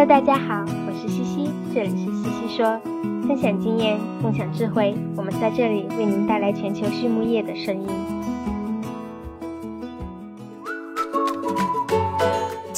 [0.00, 2.80] Hello，大家好，我是西西，这里是西西说，
[3.28, 7.86] 分享经验，共享智慧，我们在这里为您带来全球畜牧业的声音。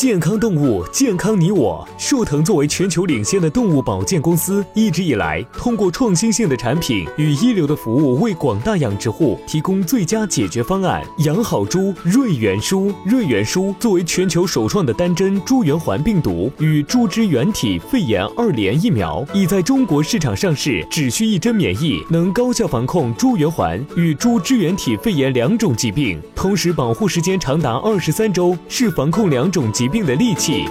[0.02, 1.88] 健康动物，健康你我。
[1.96, 11.00] 树藤作为全球领先的动物保健公司，一直以来通过创新性的产品与一流的服务，为广大养殖户提供最佳解决方案。
[11.18, 12.92] 养好猪，瑞元舒。
[13.04, 29.91] 瑞元舒作为全球首创的单针猪圆环病毒与猪支原体肺炎二联疫苗，已在中国市场上市，只需一针免疫，能高效防控猪圆环与猪支原体肺炎两种疾病，同时保护时间长达二十三周，是防控两种疾。
[29.92, 30.64] 病的利器。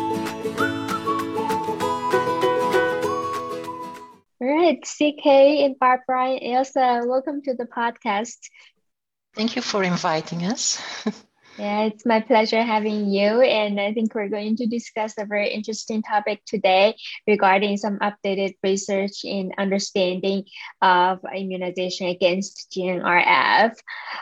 [4.40, 8.50] Right, CK and Barbara and Ilse, welcome to the podcast.
[9.36, 10.82] Thank you for inviting us.
[11.62, 13.42] Yeah, it's my pleasure having you.
[13.42, 16.96] And I think we're going to discuss a very interesting topic today
[17.28, 20.46] regarding some updated research in understanding
[20.82, 23.76] of immunization against GNRF.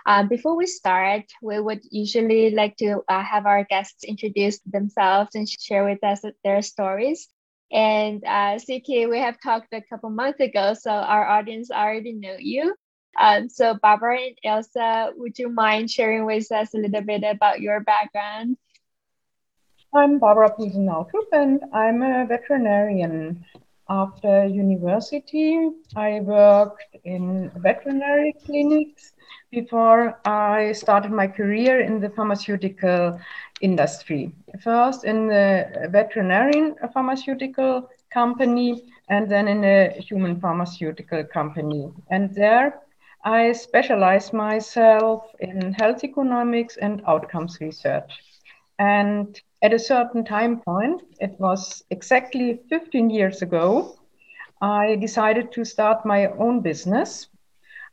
[0.05, 5.33] Um, before we start, we would usually like to uh, have our guests introduce themselves
[5.33, 7.29] and share with us their stories.
[7.71, 12.35] And uh, CK, we have talked a couple months ago, so our audience already know
[12.37, 12.75] you.
[13.17, 17.61] Um, so, Barbara and Ilse, would you mind sharing with us a little bit about
[17.61, 18.57] your background?
[19.93, 23.43] I'm Barbara Piesen-Nautrup, and I'm a veterinarian.
[23.89, 29.13] After university, I worked in veterinary clinics
[29.49, 33.19] before I started my career in the pharmaceutical
[33.61, 34.31] industry.
[34.61, 41.91] First in the veterinarian pharmaceutical company and then in a human pharmaceutical company.
[42.11, 42.79] And there
[43.23, 48.11] I specialized myself in health economics and outcomes research.
[48.79, 53.95] And at a certain time point, it was exactly 15 years ago,
[54.61, 57.27] I decided to start my own business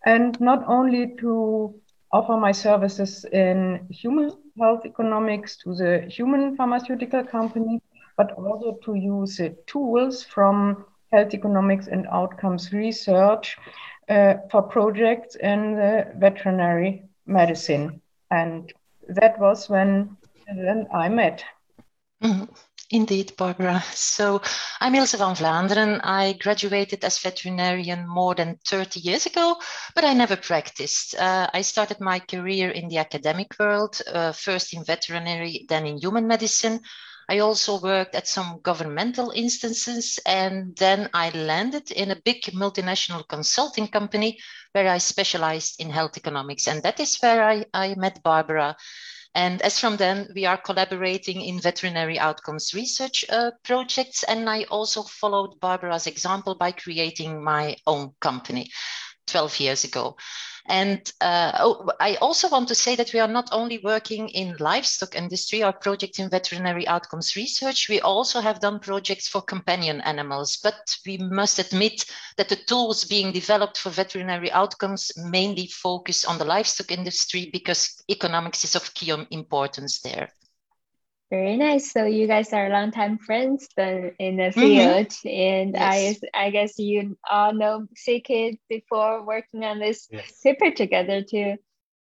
[0.04, 1.74] and not only to
[2.12, 7.80] offer my services in human health economics to the human pharmaceutical company,
[8.16, 13.56] but also to use tools from health economics and outcomes research
[14.08, 18.00] for projects in the veterinary medicine.
[18.30, 18.72] And
[19.08, 20.16] that was when,
[20.48, 21.44] when I met.
[22.22, 22.44] Mm-hmm.
[22.90, 23.82] Indeed, Barbara.
[23.92, 24.40] So
[24.80, 26.00] I'm Ilse van Vlaenderen.
[26.04, 29.56] I graduated as veterinarian more than 30 years ago,
[29.94, 31.16] but I never practiced.
[31.16, 35.98] Uh, I started my career in the academic world, uh, first in veterinary, then in
[35.98, 36.80] human medicine.
[37.28, 43.26] I also worked at some governmental instances, and then I landed in a big multinational
[43.26, 44.38] consulting company
[44.72, 46.68] where I specialized in health economics.
[46.68, 48.76] And that is where I, I met Barbara.
[49.34, 54.22] And as from then, we are collaborating in veterinary outcomes research uh, projects.
[54.22, 58.70] And I also followed Barbara's example by creating my own company
[59.26, 60.16] 12 years ago.
[60.68, 64.56] And uh, oh, I also want to say that we are not only working in
[64.58, 70.00] livestock industry or project in veterinary outcomes research, we also have done projects for companion
[70.00, 70.56] animals.
[70.56, 72.04] But we must admit
[72.36, 78.02] that the tools being developed for veterinary outcomes mainly focus on the livestock industry because
[78.10, 80.30] economics is of key importance there.
[81.30, 81.90] Very nice.
[81.90, 84.60] So you guys are longtime friends then in the mm-hmm.
[84.60, 85.28] field, mm-hmm.
[85.28, 86.18] and yes.
[86.34, 90.40] I I guess you all know CK before working on this yes.
[90.40, 91.56] paper together too.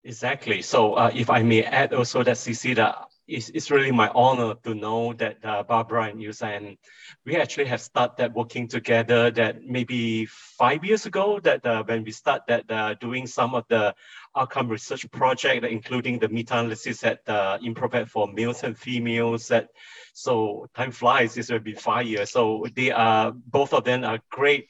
[0.03, 0.61] Exactly.
[0.61, 4.55] So uh, if I may add also that CC that it's, it's really my honor
[4.63, 6.77] to know that uh, Barbara and Ilse and
[7.25, 12.11] we actually have started working together that maybe five years ago that uh, when we
[12.11, 13.93] started uh, doing some of the
[14.35, 19.47] outcome research project, including the meta-analysis at uh, Improvac for males and females.
[19.47, 19.69] That
[20.13, 21.37] so time flies.
[21.37, 22.31] It's already been five years.
[22.31, 24.67] So they are both of them are great.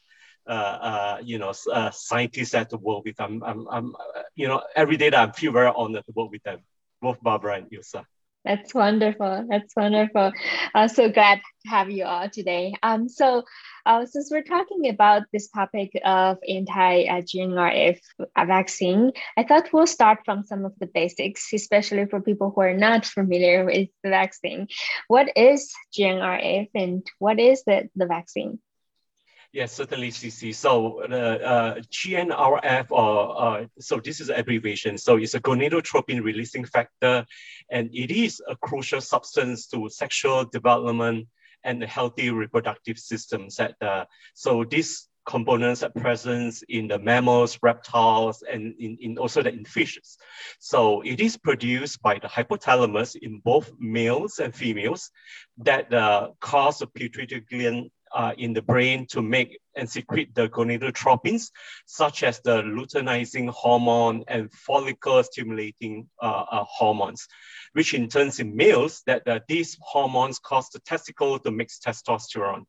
[0.47, 0.49] Uh,
[0.81, 3.21] uh, you know, uh, scientists at to work with.
[3.21, 3.95] I'm, I'm, I'm,
[4.35, 6.61] you know, every day that I feel very honored to work with them,
[6.99, 8.03] both Barbara and Ilse.
[8.43, 9.45] That's wonderful.
[9.47, 10.31] That's wonderful.
[10.73, 12.73] Uh, so glad to have you all today.
[12.81, 13.43] Um, so
[13.85, 17.99] uh, since we're talking about this topic of anti-GNRF
[18.47, 22.77] vaccine, I thought we'll start from some of the basics, especially for people who are
[22.77, 24.67] not familiar with the vaccine.
[25.07, 28.59] What is GNRF and what is the, the vaccine?
[29.53, 30.55] Yes, certainly, CC.
[30.55, 34.97] So the uh, GNRF, or uh, so this is an abbreviation.
[34.97, 37.25] So it's a gonadotropin releasing factor,
[37.69, 41.27] and it is a crucial substance to sexual development
[41.65, 43.57] and the healthy reproductive systems.
[43.57, 44.05] That uh,
[44.35, 49.65] so this components at present in the mammals, reptiles, and in, in also the in
[49.65, 50.17] fishes.
[50.59, 55.11] So it is produced by the hypothalamus in both males and females
[55.57, 60.49] that uh, cause the pituitary gland uh, in the brain to make and secrete the
[60.49, 61.51] gonadotropins,
[61.85, 67.27] such as the luteinizing hormone and follicle stimulating uh, uh, hormones,
[67.73, 72.63] which in turn in males that uh, these hormones cause the testicle to mix testosterone.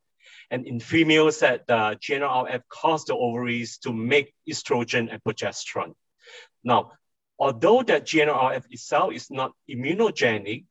[0.50, 5.94] And in females that the GnRF cause the ovaries to make estrogen and progesterone.
[6.62, 6.92] Now,
[7.38, 10.66] although that GnRF itself is not immunogenic,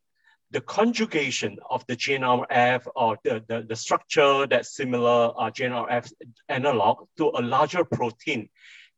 [0.52, 6.12] the conjugation of the GNRF or the, the, the structure that's similar uh, GNRF
[6.50, 8.50] analog to a larger protein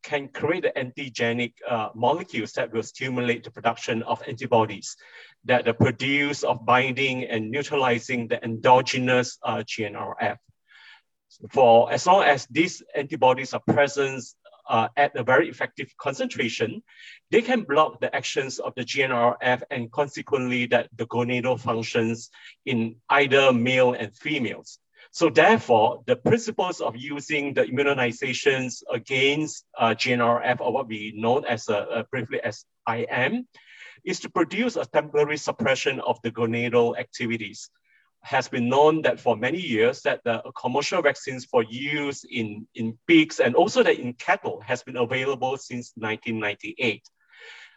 [0.04, 4.98] can create the antigenic uh, molecules that will stimulate the production of antibodies
[5.46, 10.38] that are produced of binding and neutralizing the endogenous uh, GNRF.
[11.52, 14.24] For as long as these antibodies are present
[14.70, 16.82] uh, at a very effective concentration,
[17.32, 22.30] they can block the actions of the GNRF and consequently that the gonadal functions
[22.66, 24.80] in either male and females.
[25.12, 31.40] So therefore, the principles of using the immunizations against uh, GNRF or what we know
[31.40, 33.48] as uh, briefly as IM
[34.04, 37.70] is to produce a temporary suppression of the gonadal activities
[38.24, 42.98] has been known that for many years that the commercial vaccines for use in, in
[43.06, 47.04] pigs and also that in cattle has been available since 1998.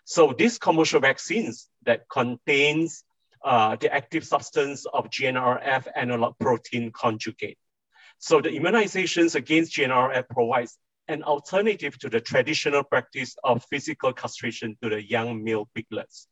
[0.04, 3.02] So these commercial vaccines that contains
[3.44, 7.58] uh, the active substance of GNRF analog protein conjugate.
[8.18, 10.78] So the immunizations against GNRF provides
[11.08, 16.28] an alternative to the traditional practice of physical castration to the young male piglets.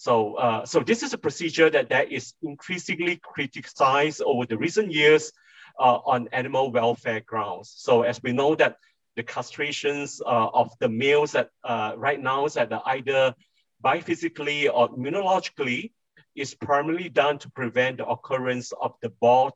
[0.00, 4.92] So, uh, so this is a procedure that, that is increasingly criticized over the recent
[4.92, 5.30] years
[5.78, 7.74] uh, on animal welfare grounds.
[7.76, 8.76] So as we know that
[9.16, 13.34] the castrations uh, of the males that uh, right now is that either
[13.84, 15.92] biophysically or immunologically
[16.34, 19.12] is primarily done to prevent the occurrence of the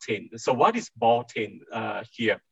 [0.06, 0.38] taint.
[0.38, 0.90] So what is
[1.24, 2.42] taint uh, here?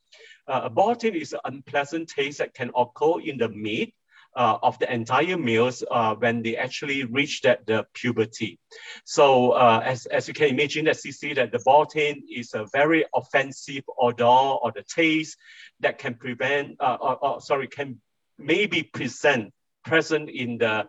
[0.49, 3.94] Uh, taint is an unpleasant taste that can occur in the meat
[4.37, 8.58] uh, of the entire males uh, when they actually reach that the puberty.
[9.05, 12.67] So uh, as, as you can imagine that see that the boar taint is a
[12.73, 15.37] very offensive odor or the taste
[15.81, 18.00] that can prevent, uh, or, or, sorry, can
[18.38, 19.52] maybe present
[19.84, 20.87] present in the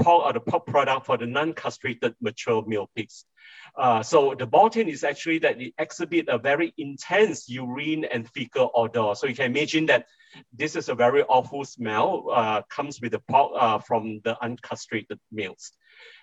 [0.00, 3.24] pork or the pork product for the non-castrated mature male pigs.
[3.74, 8.28] Uh, so the boar taint is actually that it exhibit a very intense urine and
[8.30, 9.14] fecal odor.
[9.14, 10.06] So you can imagine that
[10.52, 15.72] this is a very awful smell, uh, comes with the uh, from the uncastrated males.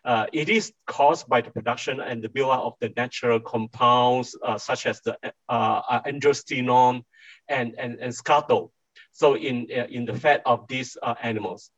[0.06, 4.57] Uh, it is caused by the production and the buildup of the natural compounds uh,
[4.57, 5.18] such as the
[5.48, 7.04] uh, androstenone
[7.48, 8.69] and, and, and skatole.
[9.12, 11.72] So in, in the fat of these animals.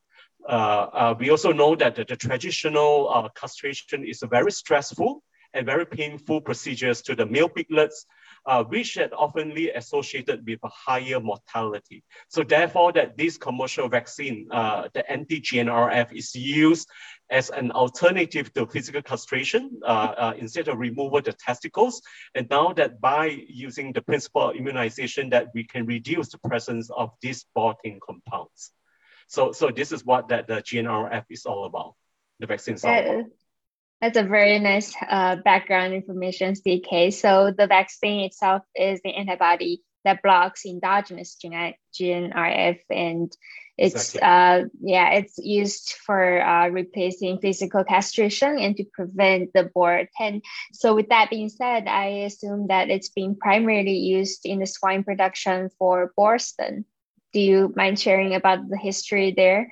[1.19, 7.01] we also know that the, the traditional castration is very stressful and very painful procedures
[7.03, 8.05] to the male piglets,
[8.45, 12.03] uh, which are oftenly associated with a higher mortality.
[12.29, 16.87] So therefore that this commercial vaccine, uh, the anti-GNRF is used
[17.29, 22.01] as an alternative to physical castration uh, uh, instead of removal the testicles.
[22.35, 26.89] And now that by using the principle of immunization that we can reduce the presence
[26.89, 28.71] of these boar taint compounds.
[29.27, 31.95] So, so this is what that the GNRF is all about.
[32.39, 33.25] The vaccine is all about.
[34.01, 37.13] That's a very nice uh, background information, CK.
[37.13, 43.31] So the vaccine itself is the antibody that blocks endogenous GNRF, and
[43.77, 44.21] it's exactly.
[44.21, 50.41] uh, yeah, it's used for uh, replacing physical castration and to prevent the boar And
[50.73, 55.03] So with that being said, I assume that it's being primarily used in the swine
[55.03, 56.85] production for Boston.
[57.33, 59.71] Do you mind sharing about the history there?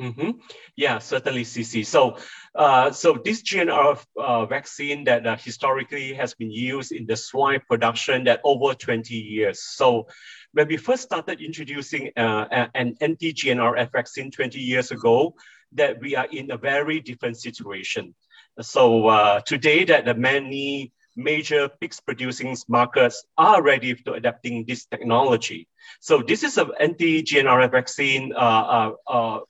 [0.00, 0.30] Mm-hmm.
[0.76, 1.84] Yeah, certainly, CC.
[1.84, 2.18] So,
[2.54, 7.60] uh, so this GNR uh, vaccine that uh, historically has been used in the swine
[7.68, 9.60] production that over 20 years.
[9.60, 10.06] So,
[10.52, 15.34] when we first started introducing uh, an anti-GNRF vaccine 20 years ago,
[15.72, 18.14] that we are in a very different situation.
[18.60, 24.86] So uh, today, that the many major pigs producing markets are ready to adapting this
[24.86, 25.68] technology.
[26.00, 29.40] So this is an anti-GNRF vaccine uh, uh, uh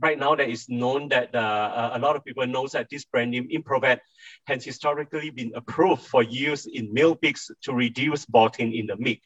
[0.00, 3.30] right now that is known that uh, a lot of people knows that this brand
[3.30, 3.98] name Improvac
[4.46, 8.96] has historically been approved for use in male pigs to reduce boar taint in the
[8.96, 9.22] meat.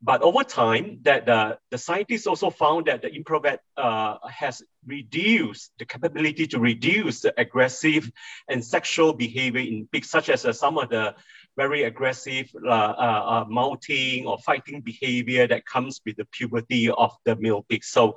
[0.00, 5.72] But over time, that uh, the scientists also found that the Improvac uh, has reduced
[5.80, 8.08] the capability to reduce the aggressive
[8.48, 11.16] and sexual behavior in pigs, such as uh, some of the
[11.56, 17.10] very aggressive uh, uh, uh, mounting or fighting behavior that comes with the puberty of
[17.24, 17.82] the male pig.
[17.82, 18.16] So,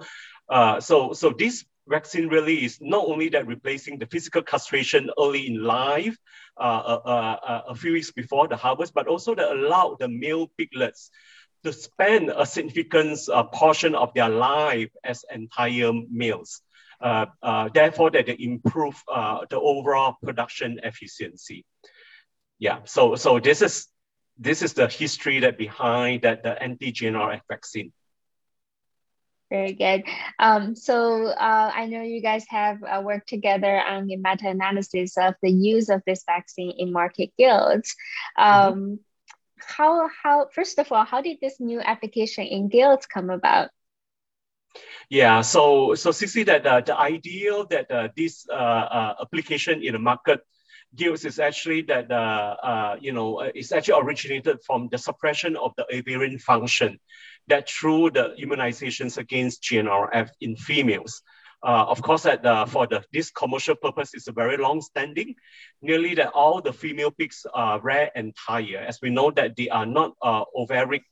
[0.50, 5.48] uh, so, so this vaccine really is not only that replacing the physical castration early
[5.48, 6.18] in life,
[6.58, 6.62] uh,
[7.06, 11.10] uh, a few weeks before the harvest, but also that allow the male piglets
[11.64, 13.20] to spend a significant
[13.54, 16.62] portion of their life as entire males.
[17.02, 21.66] Uh, uh, therefore, that they improve uh, the overall production efficiency.
[22.60, 23.88] Yeah, so so this is
[24.38, 27.92] this is the history that behind that the anti-GnRF vaccine.
[29.52, 30.04] Very good.
[30.40, 35.36] Um, so uh, I know you guys have uh, worked together on the meta-analysis of
[35.44, 37.94] the use of this vaccine in market gilts.
[38.38, 38.94] Um, mm-hmm.
[39.60, 43.70] How how first of all, how did this new application in gilts come about?
[45.10, 49.94] Yeah, so so CC that uh, the ideal that uh, this uh, uh, application in
[49.94, 50.40] the market
[50.96, 55.74] gilts is actually that uh, uh, you know it's actually originated from the suppression of
[55.76, 57.00] the ovarian function
[57.52, 61.22] that through the immunizations against GNRF in females.
[61.64, 65.36] Uh, of course, that uh, for the this commercial purpose is a very long standing.
[65.82, 69.70] Nearly that all the female pigs are rare and tire, as we know that they
[69.70, 71.04] are not uh, ovaric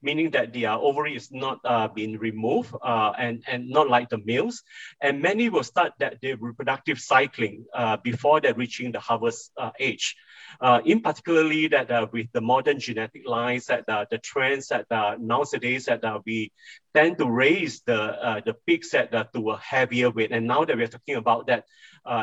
[0.00, 4.18] meaning that their ovary is not uh, being removed uh, and, and not like the
[4.24, 4.62] males.
[5.00, 9.70] And many will start that their reproductive cycling uh, before they're reaching the harvest uh,
[9.80, 10.14] age.
[10.60, 14.86] Uh, in particularly that uh, with the modern genetic lines that the trends that
[15.20, 16.52] nowadays that we
[16.94, 20.32] tend to raise the the pigs at to a heavier weight.
[20.32, 21.64] And now that we're talking about that,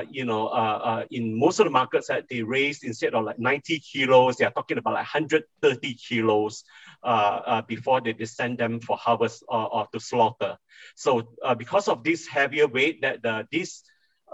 [0.09, 4.37] you know, in most of the markets that they raise instead of like 90 kilos,
[4.37, 6.63] they are talking about like 130 kilos
[7.05, 10.57] uh, uh, before they send them for harvest or, or to slaughter.
[10.95, 13.83] So uh, because of this heavier weight, that the, these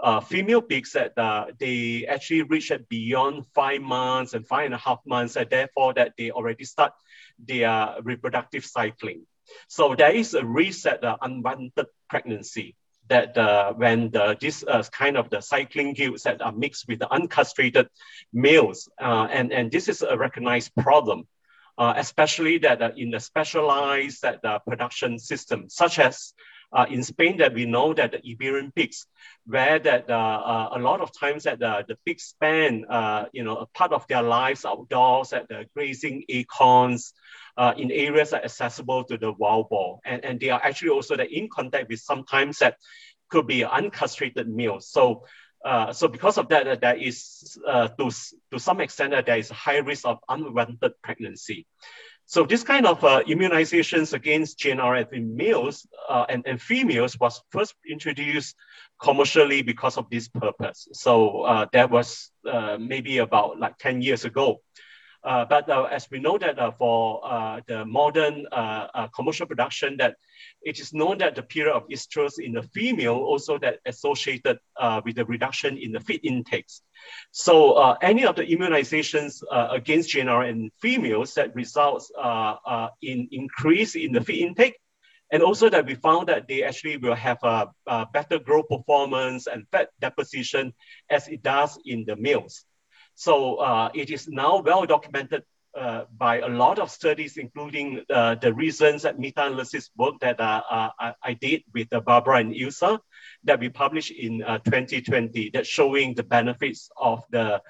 [0.02, 4.74] uh, female pigs that uh, they actually reach at beyond five months and five and
[4.74, 6.92] a half months, and therefore that they already start
[7.38, 9.22] their reproductive cycling.
[9.68, 12.76] So there is a risk that uh, unwanted pregnancy
[13.08, 16.98] that uh, when the, this uh, kind of the cycling gilts that are mixed with
[17.00, 17.88] the uncastrated
[18.32, 21.26] males, uh, and, and this is a recognized problem
[21.78, 26.34] uh, especially that uh, in the specialized that, production system, such as
[26.72, 29.06] uh, in Spain that we know that the Iberian pigs,
[29.46, 32.86] where that uh, uh, a lot of times that the, the pigs spend,
[33.32, 37.12] you know, a part of their lives outdoors at the grazing acorns
[37.76, 40.00] in areas that are accessible to the wild boar.
[40.04, 42.76] And, and they are actually also that in contact with sometimes that
[43.28, 44.88] could be uncastrated males.
[44.88, 45.24] So
[45.64, 48.10] uh, so because of that, uh, there is, uh, to,
[48.50, 51.66] to some extent, uh, there is a high risk of unwanted pregnancy.
[52.32, 57.42] So this kind of uh, immunizations against GNRF in males uh, and, and females was
[57.50, 58.56] first introduced
[59.02, 60.88] commercially because of this purpose.
[60.94, 62.30] So that was
[62.78, 64.62] maybe about like 10 years ago.
[65.24, 69.46] Uh, but uh, as we know that uh, for uh, the modern uh, uh, commercial
[69.46, 70.16] production, that
[70.62, 74.58] it is known that the period of estrus in the female also that associated
[75.04, 76.82] with the reduction in the feed intakes.
[77.30, 82.10] So any of the immunizations against GNR in females that results
[83.00, 84.76] in increase in the feed intake
[85.32, 89.46] and also that we found that they actually will have a, a, better growth performance
[89.46, 90.74] and fat deposition
[91.08, 92.66] as it does in the males.
[93.14, 95.42] So uh, it is now well documented
[95.74, 100.90] uh, by a lot of studies, including uh, the recent meta-analysis work that uh, uh
[101.00, 102.98] I, I, did with uh, Barbara and Ilse
[103.44, 107.62] that we published in 2020 that showing the benefits of the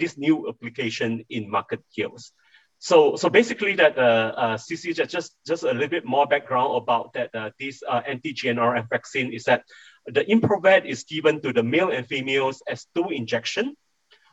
[0.00, 2.32] this new application in market gilts.
[2.78, 7.80] So, so basically that CC just, just a little bit more background about that this
[7.84, 9.62] anti-GNRF vaccine is that
[10.06, 13.76] the Improvac is given to the male and females as two injection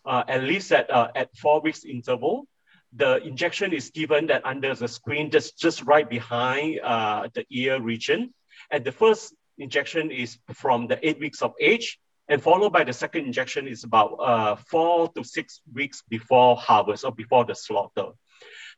[0.06, 2.48] uh, at least at, uh, at four weeks interval.
[2.96, 7.82] The injection is given that under the screen, just, just right behind uh, the ear
[7.82, 8.34] region.
[8.72, 12.94] And the first injection is from the eight weeks of age, and followed by the
[12.94, 18.12] second injection is about uh, four to six weeks before harvest or before the slaughter.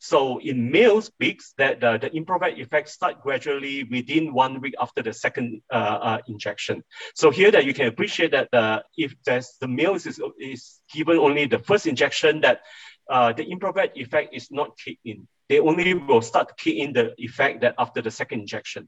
[0.05, 5.01] So in males pigs, that uh, the Improvac effect start gradually within one week after
[5.01, 6.83] the second uh, uh, injection.
[7.15, 11.17] So here that you can appreciate that uh, if there's the males is, is given
[11.17, 12.61] only the first injection, that
[13.09, 15.27] uh, the Improvac effect is not kicked in.
[15.49, 18.87] They only will start to kick in the effect that after the second injection.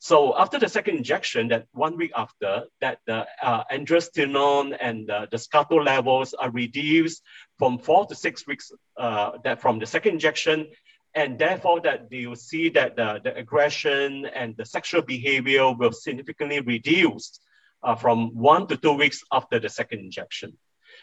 [0.00, 5.26] So after the second injection, that one week after, that the uh, androstenedione and uh,
[5.30, 7.22] the skatole levels are reduced
[7.58, 10.68] from four to six weeks uh, that from the second injection,
[11.14, 16.60] and therefore that you see that the, the aggression and the sexual behavior will significantly
[16.60, 17.40] reduced
[17.82, 20.56] uh, from one to two weeks after the second injection.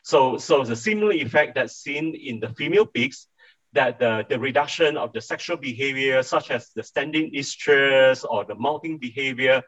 [0.03, 3.27] So, so the similar effect that's seen in the female pigs,
[3.75, 8.55] that the, the reduction of the sexual behavior, such as the standing estrus or the
[8.55, 9.61] mounting behavior,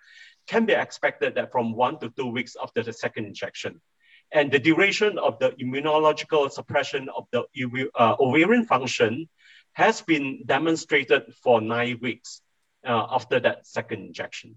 [0.48, 3.80] can be expected that from one to two weeks after the second injection.
[4.32, 7.44] And the duration of the immunological suppression of the
[7.96, 9.30] uh, ovarian function
[9.74, 12.42] has been demonstrated for nine weeks
[12.86, 14.56] uh, after that second injection.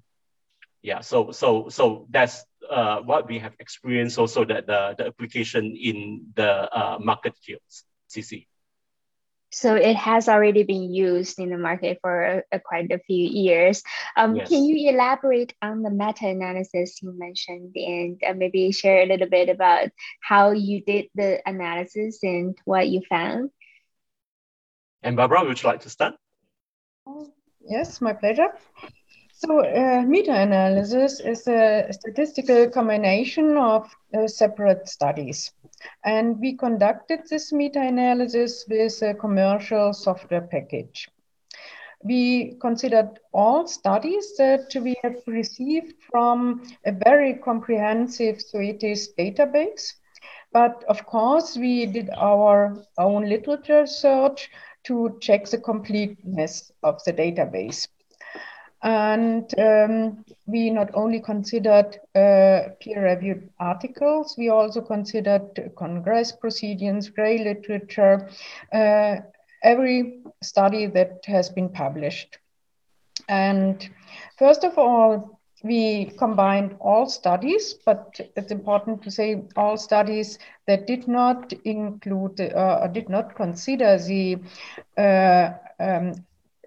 [0.83, 5.77] Yeah, so so so that's uh, what we have experienced also that the, the application
[5.77, 8.47] in the uh, market gilts, CC.
[9.51, 13.27] So it has already been used in the market for a, a quite a few
[13.29, 13.83] years.
[14.17, 14.49] Um, yes.
[14.49, 19.49] Can you elaborate on the meta-analysis you mentioned and uh, maybe share a little bit
[19.49, 19.89] about
[20.21, 23.51] how you did the analysis and what you found?
[25.03, 26.15] And Barbara, would you like to start?
[27.61, 28.49] Yes, my pleasure.
[29.33, 35.51] So uh, meta-analysis is a statistical combination of uh, separate studies.
[36.05, 41.09] And we conducted this meta-analysis with a commercial software package.
[42.03, 49.93] We considered all studies that we have received from a very comprehensive Zoetis database.
[50.53, 54.51] But of course, we did our own literature search
[54.85, 57.87] to check the completeness of the database.
[58.83, 67.39] And um, we not only considered uh, peer-reviewed articles, we also considered congress proceedings, gray
[67.45, 68.29] literature,
[68.73, 69.17] uh,
[69.63, 72.39] every study that has been published.
[73.29, 73.87] And
[74.39, 80.87] first of all, we combined all studies, but it's important to say all studies that
[80.87, 84.39] did not include uh, or did not consider the
[84.97, 86.15] uh, um,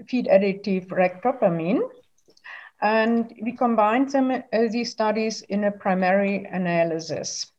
[0.07, 1.81] feed additive ractopamine
[2.83, 7.49] and we combined them, uh, these studies in a primary analysis.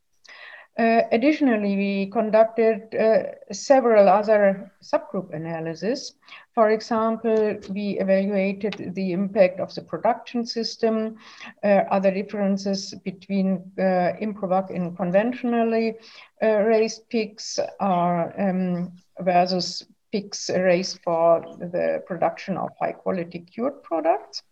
[0.76, 6.14] Uh, additionally, we conducted uh, several other subgroup analyses.
[6.52, 11.16] For example, we evaluated the impact of the production system,
[11.62, 15.94] uh, other differences between uh, Improvac in conventionally
[16.42, 24.42] uh, raised pigs um, versus pigs raised for the production of high quality cured products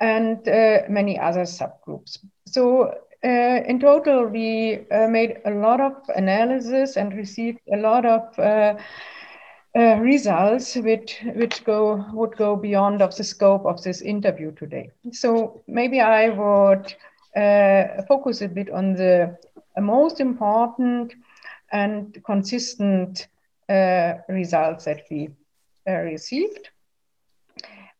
[0.00, 2.18] and uh, many other subgroups.
[2.46, 8.06] So uh, in total, we uh, made a lot of analysis and received a lot
[8.06, 8.74] of uh,
[9.76, 14.90] uh, results which which go would go beyond of the scope of this interview today.
[15.12, 16.94] So maybe I would
[17.36, 19.36] uh, focus a bit on the
[19.78, 21.14] most important
[21.72, 23.28] and consistent
[24.28, 25.28] results that we
[25.86, 26.70] received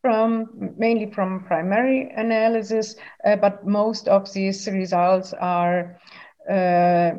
[0.02, 5.98] from mainly from primary analysis, uh, but most of these results are
[6.50, 7.12] uh,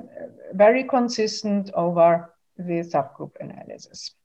[0.54, 4.16] very consistent over the subgroup analysis.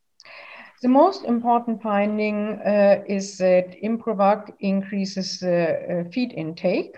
[0.83, 6.97] The most important finding uh, is that Improvac increases uh, feed intake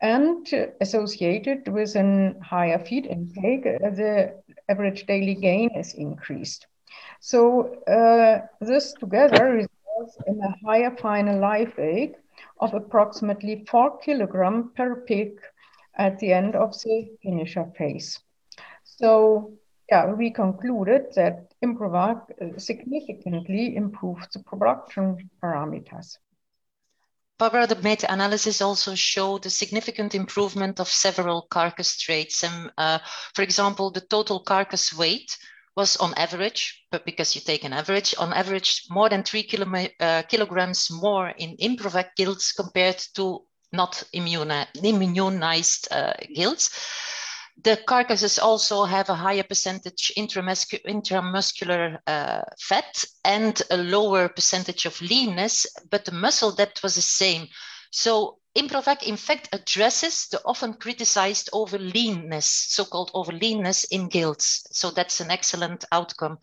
[0.00, 0.46] and
[0.80, 4.34] associated with a higher feed intake, uh, the
[4.68, 6.66] average daily gain is increased.
[7.20, 9.66] So uh, this together
[10.26, 12.14] in a higher final live weight
[12.60, 15.40] of approximately 4 kilogram per pig
[15.96, 18.18] at the end of the finisher phase.
[18.84, 19.52] So
[19.90, 26.16] yeah, we concluded that Improvac uh, significantly improved the production parameters.
[27.36, 32.44] Barbara, the meta-analysis also showed a significant improvement of several carcass traits.
[32.44, 33.00] And, uh,
[33.34, 35.36] for example, the total carcass weight
[35.76, 39.66] was on average, but because you take an average, on average more than three kilo,
[40.00, 46.12] uh, kilograms more in Improvac gilts compared to not immunized uh.
[47.62, 55.00] The carcasses also have a higher percentage intramuscular uh, fat and a lower percentage of
[55.00, 57.48] leanness, but the muscle depth was the same.
[57.92, 64.66] So Improvac, in fact, addresses the often criticized overleanness, so-called overleanness in gilts.
[64.70, 66.38] So that's an excellent outcome.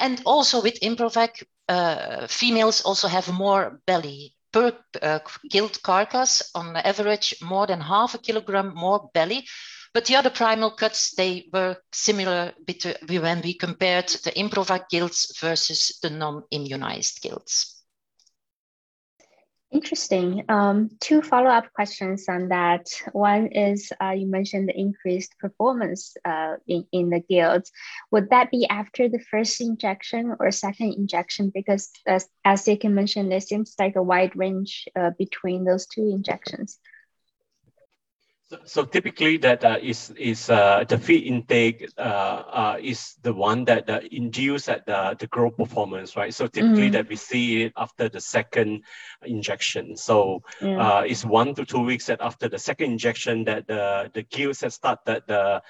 [0.00, 4.34] And also with Improvac, uh, females also have more belly.
[4.52, 5.18] Per uh,
[5.50, 9.44] gilt carcass, on average, more than half a kilogram more belly.
[9.92, 12.52] But the other primal cuts, they were similar
[13.08, 17.73] when we compared the Improvac gilts versus the non-immunized gilts.
[19.74, 20.44] Interesting.
[20.48, 22.86] Um, two follow-up questions on that.
[23.10, 27.72] One is uh, you mentioned the increased performance uh, in, in the gilts.
[28.12, 31.50] Would that be after the first injection or second injection?
[31.52, 35.88] Because as, as you can mention, there seems like a wide range uh, between those
[35.88, 36.78] two injections.
[38.46, 43.32] So, so typically, that uh, is is uh, the feed intake uh, uh, is the
[43.32, 46.34] one that uh, induce at the, the growth performance, right?
[46.34, 46.92] So typically, mm-hmm.
[46.92, 48.82] that we see it after the second
[49.24, 49.96] injection.
[49.96, 50.76] So yeah.
[50.76, 54.60] uh, it's one to two weeks that after the second injection that the the gilts
[54.60, 55.62] have started the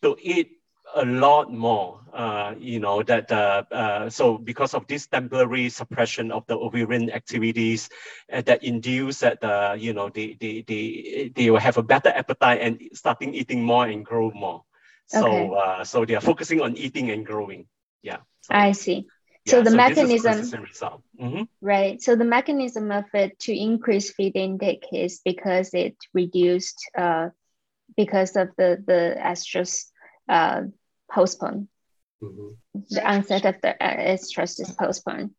[0.00, 0.61] to eat
[0.94, 6.30] a lot more, uh, you know, that uh, uh, so because of this temporary suppression
[6.30, 7.88] of the ovarian activities
[8.32, 12.10] uh, that induce that, uh, you know, they, they, they, they will have a better
[12.10, 14.64] appetite and starting eating more and grow more.
[15.06, 15.80] So, okay.
[15.80, 17.66] Uh, so they are focusing on eating and growing.
[18.02, 18.18] Yeah.
[18.42, 19.06] So, I see.
[19.46, 20.36] So yeah, the so mechanism,
[21.20, 21.42] mm-hmm.
[21.60, 22.00] right?
[22.00, 27.30] So the mechanism of it to increase feed intake is because it reduced, uh,
[27.96, 29.90] because of the the estrus
[30.28, 30.62] uh,
[31.12, 31.68] postponed.
[32.22, 32.80] Mm-hmm.
[32.90, 35.30] The onset of the uh, stress is postponed.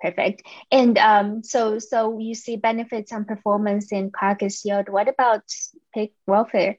[0.00, 0.42] Perfect.
[0.72, 4.88] And um, so so you see benefits on performance in carcass yield.
[4.88, 5.42] What about
[5.92, 6.78] pig welfare?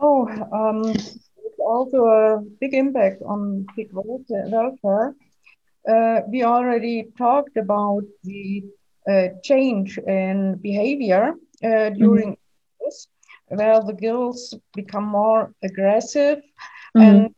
[0.00, 5.14] Oh, um, it's also a big impact on pig welfare.
[5.88, 8.64] Uh, we already talked about the
[9.08, 12.84] uh, change in behavior uh, during mm-hmm.
[12.84, 13.06] this,
[13.48, 16.42] where the gilts become more aggressive
[16.96, 17.00] Mm-hmm.
[17.00, 17.34] And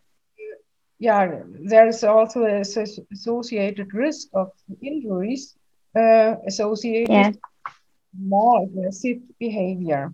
[0.98, 5.54] yeah, there is also a associated risk of injuries
[5.96, 7.32] uh, associated yeah.
[8.18, 10.12] more aggressive behavior.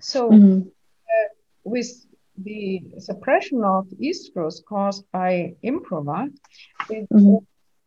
[0.00, 0.60] So, mm-hmm.
[0.60, 1.28] uh,
[1.64, 1.90] with
[2.36, 6.32] the suppression of estrus caused by Improvac,
[6.90, 7.36] it mm-hmm.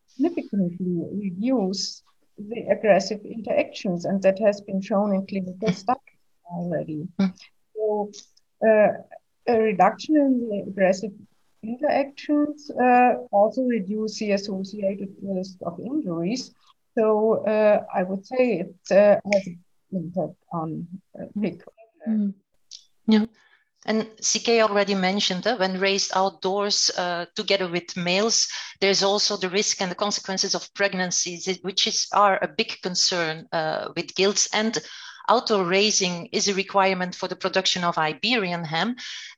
[0.07, 2.03] significantly reduce
[2.37, 7.07] the aggressive interactions, and that has been shown in clinical studies already.
[7.19, 7.33] Mm-hmm.
[7.75, 8.11] So,
[8.67, 8.89] uh,
[9.47, 11.11] a reduction in the aggressive
[11.63, 16.51] interactions uh, also reduce the associated risk of injuries.
[16.97, 19.59] So uh, I would say it uh, has an
[19.91, 20.87] impact on
[21.19, 21.25] uh.
[22.07, 22.33] Mm.
[23.07, 23.25] Yeah.
[23.85, 28.49] And CK already mentioned that when raised outdoors uh, together with males,
[28.81, 33.47] there's also the risk and the consequences of pregnancies, which is, are a big concern
[33.53, 34.77] uh, with gilts and
[35.29, 38.95] outdoor raising is a requirement for the production of Iberian ham,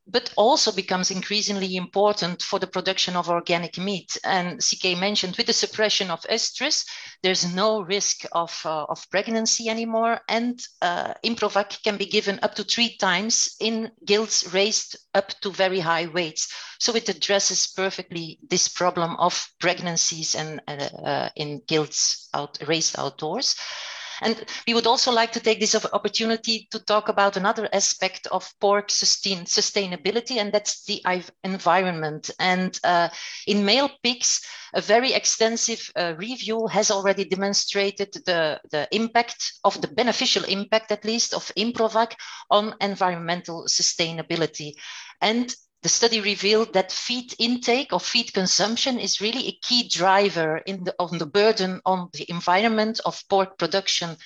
[0.08, 4.18] but also becomes increasingly important for the production of organic meat.
[4.24, 6.86] And CK mentioned with the suppression of estrus,
[7.22, 10.22] there's no risk of, uh, of pregnancy anymore.
[10.28, 15.52] And uh, Improvac can be given up to three times in gilts raised up to
[15.52, 16.52] very high weights.
[16.80, 23.56] So it addresses perfectly this problem of pregnancies and uh, in gilts out, raised outdoors.
[24.22, 28.52] And we would also like to take this opportunity to talk about another aspect of
[28.60, 31.02] pork sustain, sustainability, and that's the
[31.44, 32.30] environment.
[32.40, 33.10] And uh,
[33.48, 34.42] in male pigs,
[34.74, 40.92] a very extensive uh, review has already demonstrated the, the impact of the beneficial impact,
[40.92, 42.14] at least, of Improvac
[42.52, 44.74] on environmental sustainability.
[45.22, 50.58] And the study revealed that feed intake or feed consumption is really a key driver
[50.58, 54.18] in the, on the burden on the environment of pork production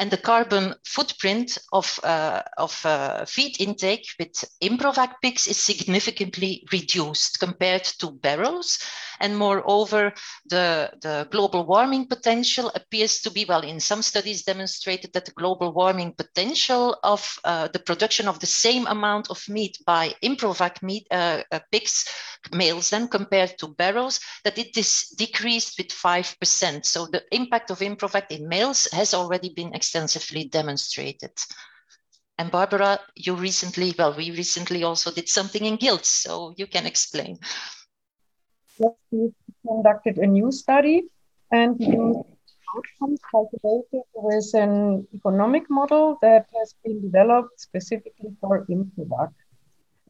[0.00, 4.32] and the carbon footprint of, uh, of uh, feed intake with
[4.62, 8.78] Improvac pigs is significantly reduced compared to barrows.
[9.20, 10.14] And moreover,
[10.46, 15.32] the, the global warming potential appears to be, well, in some studies demonstrated that the
[15.32, 20.82] global warming potential of uh, the production of the same amount of meat by Improvac
[20.82, 22.06] meat, uh, uh, pigs,
[22.52, 26.86] males then compared to barrows, that it is decreased with 5%.
[26.86, 31.32] So the impact of Improvac in males has already been extensively demonstrated.
[32.38, 36.86] And Barbara, you recently, well, we recently also did something in gilts, so you can
[36.86, 37.38] explain.
[39.10, 39.32] We
[39.66, 41.04] conducted a new study
[41.52, 42.18] and used
[42.76, 49.32] outcomes calculated with an economic model that has been developed specifically for Improvac.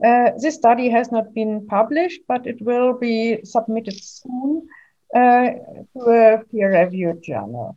[0.05, 4.67] Uh, this study has not been published, but it will be submitted soon
[5.15, 5.51] uh,
[5.93, 7.77] to a peer-reviewed journal.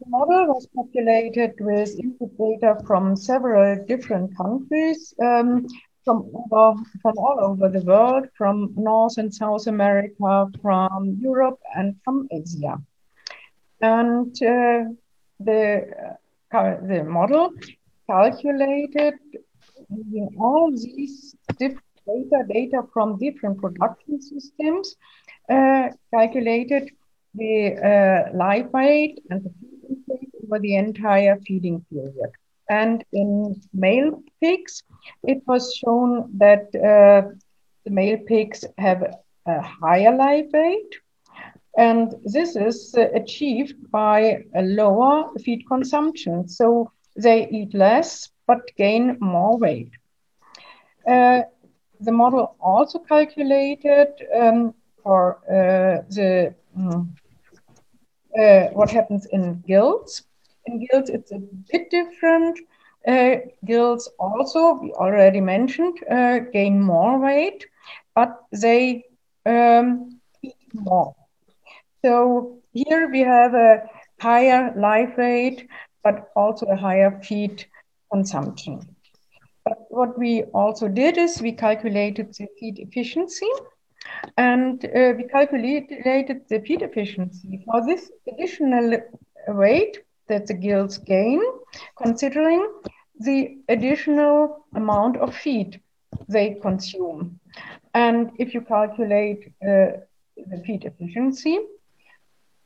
[0.00, 5.66] The model was populated with input data from several different countries, um,
[6.04, 11.96] from, over, from all over the world, from North and South America, from Europe, and
[12.04, 12.76] from Asia.
[13.80, 14.90] And uh,
[15.40, 15.86] the,
[16.52, 17.50] uh, the model
[18.08, 19.14] calculated
[19.90, 24.96] using all these different data, data from different production systems,
[25.48, 26.90] uh, calculated
[27.34, 32.30] the uh, live weight and the feeding weight over the entire feeding period.
[32.68, 34.82] And in male pigs,
[35.22, 37.28] it was shown that uh,
[37.84, 39.02] the male pigs have
[39.46, 40.94] a higher live weight.
[41.76, 46.48] And this is uh, achieved by a lower feed consumption.
[46.48, 49.90] So they eat less but gain more weight.
[51.06, 51.42] Uh,
[52.00, 57.14] the model also calculated um, for uh, the um,
[58.38, 60.22] uh, what happens in gilts.
[60.66, 61.38] In gilts, it's a
[61.72, 62.58] bit different.
[63.06, 67.66] Uh, gilts also, we already mentioned, uh, gain more weight,
[68.14, 69.04] but they
[69.46, 71.14] um, eat more.
[72.04, 73.82] So here we have a
[74.20, 75.66] higher life weight,
[76.02, 77.64] but also a higher feed
[78.12, 78.80] consumption.
[79.64, 83.48] But what we also did is we calculated the feed efficiency
[84.36, 88.98] and uh, we calculated the feed efficiency for this additional
[89.48, 91.40] weight that the gilts gain,
[92.02, 92.66] considering
[93.20, 95.80] the additional amount of feed
[96.28, 97.38] they consume.
[97.94, 100.00] And if you calculate uh,
[100.36, 101.58] the feed efficiency,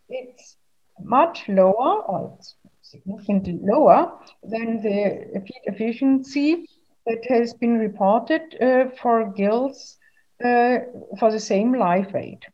[0.09, 0.57] it's
[1.01, 2.39] much lower or
[2.83, 6.67] significantly lower than the feed efficiency
[7.07, 9.99] that has been reported uh, for gilts
[10.45, 10.79] uh,
[11.19, 12.45] for the same live weight.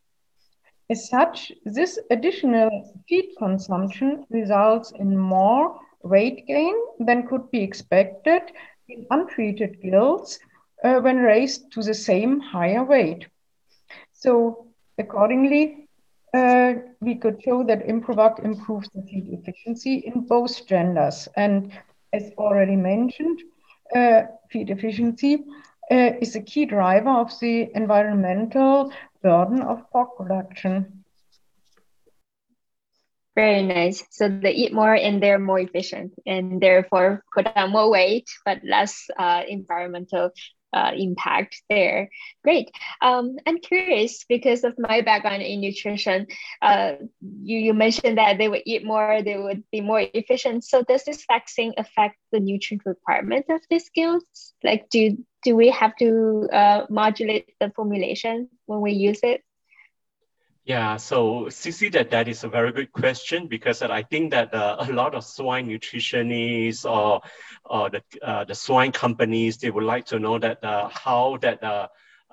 [0.91, 2.71] As such, this additional
[3.09, 8.43] feed consumption results in more weight gain than could be expected
[8.89, 10.39] in untreated gilts
[10.85, 13.27] uh, when raised to the same higher weight.
[14.13, 14.67] So,
[14.99, 15.87] accordingly,
[16.35, 21.29] uh, we could show that Improvac improves the feed efficiency in both genders.
[21.37, 21.73] And
[22.13, 23.41] as already mentioned,
[23.95, 25.45] uh, feed efficiency
[25.91, 28.93] uh, is a key driver of the environmental
[29.23, 31.05] burden of pork production.
[33.35, 34.05] Very nice.
[34.11, 38.61] So they eat more and they're more efficient and therefore put on more weight, but
[38.63, 40.31] less uh, environmental
[40.75, 42.11] uh, impact there.
[42.43, 42.71] Great.
[43.01, 46.27] Um, I'm curious because of my background in nutrition.
[46.61, 50.65] Uh, you, you mentioned that they would eat more, they would be more efficient.
[50.65, 54.53] So does this vaccine affect the nutrient requirement of these gilts?
[54.63, 59.43] Like, do do we have to uh, modulate the formulation when we use it?
[60.67, 64.77] Yeah, so Cici, that that is a very good question because I think that uh,
[64.81, 67.21] a lot of swine nutritionists or,
[67.67, 71.63] or the uh, the swine companies they would like to know that uh, how that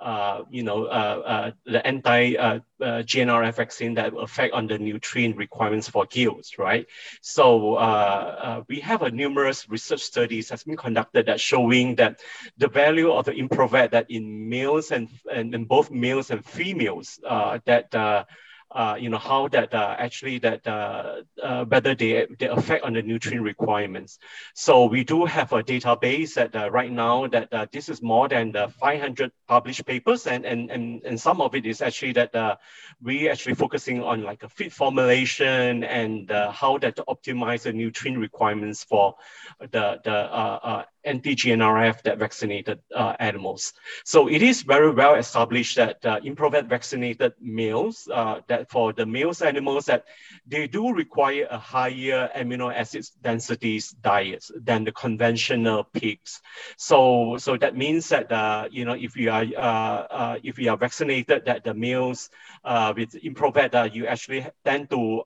[0.01, 5.35] uh, uh, you know, uh, uh, the anti-GNRF uh, vaccine that affect on the nutrient
[5.37, 6.85] requirements for gilts, right?
[7.21, 12.21] So we have a numerous research studies has been conducted that showing that
[12.57, 17.19] the value of the Improvac that in males and, and in both males and females
[17.65, 18.27] that
[18.73, 22.93] uh, you know how that uh, actually that uh, uh, whether they, they affect on
[22.93, 24.17] the nutrient requirements.
[24.53, 28.51] So we do have a database that uh, right now that this is more than
[28.51, 32.59] the 500 published papers and, and, and, and some of it is actually that
[33.01, 38.17] we actually focusing on like a feed formulation and how that to optimize the nutrient
[38.17, 39.15] requirements for
[39.59, 43.73] the, the anti-GNRF that vaccinated uh, animals.
[44.05, 49.05] So it is very well established that uh, Improvac vaccinated males, uh, that for the
[49.05, 50.05] males animals that
[50.47, 56.41] they do require a higher amino acids densities diets than the conventional pigs.
[56.77, 60.69] So, so that means that, uh, you know, if you are, uh, uh, if you
[60.69, 62.29] are vaccinated that the males
[62.63, 65.23] uh, with Improvac, uh, you actually tend to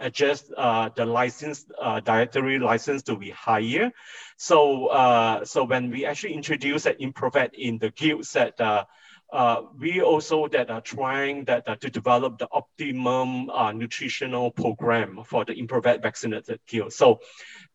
[0.00, 1.56] adjust the lysine,
[2.04, 3.90] dietary lysine to be higher.
[4.36, 8.84] So, uh, so when we actually introduce that Improvac in the gilts that uh,
[9.32, 15.22] uh, we also that are trying that uh, to develop the optimum uh, nutritional program
[15.24, 16.92] for the Improvac vaccinated gilt.
[16.92, 17.20] So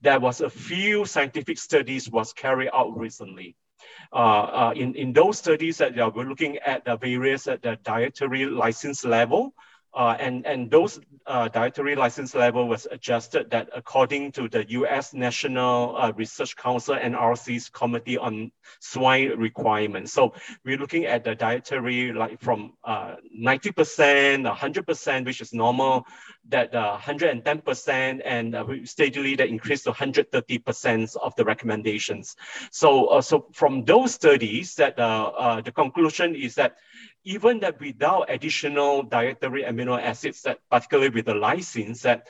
[0.02, 3.56] there was a few scientific studies was carried out recently.
[4.12, 8.46] Uh, uh, in, in those studies that we're looking at the various at the dietary
[8.46, 9.54] lysine level,
[9.96, 15.14] uh, and, and those uh, dietary lysine level was adjusted that according to the US
[15.14, 20.12] National uh, Research Council NRC's Committee on Swine Requirements.
[20.12, 20.34] So
[20.66, 26.06] we're looking at the dietary like from 90%, uh, 100%, which is normal,
[26.50, 32.36] that 110% uh, and uh, steadily that increased to 130% of the recommendations.
[32.72, 36.78] So, so from those studies that the conclusion is that
[37.24, 42.28] even that without additional dietary amino acids, that particularly with the lysines, that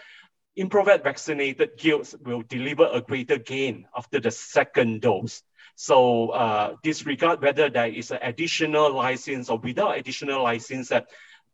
[0.58, 5.42] Improvac vaccinated gilts will deliver a greater gain after the second dose.
[5.76, 11.08] So uh, disregard whether there is an additional lysines or without additional lysines that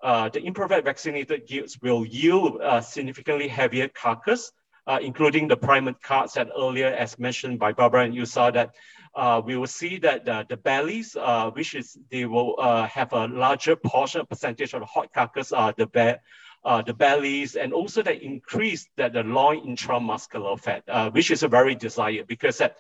[0.04, 4.52] uh, the Improvac vaccinated gilts will yield significantly heavier carcass,
[4.90, 8.74] uh, including the primal cuts that earlier, as mentioned by Barbara and you saw that
[9.14, 13.14] uh, we will see that uh, the bellies, uh, which is they will uh, have
[13.14, 16.16] a larger portion percentage of the hot carcass, uh, the be-
[16.66, 21.48] uh, the bellies, and also the increase that the loin intramuscular fat, which is a
[21.48, 22.76] very desired because that